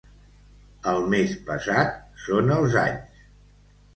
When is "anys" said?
2.87-3.21